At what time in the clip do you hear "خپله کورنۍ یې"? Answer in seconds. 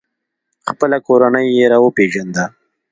0.69-1.65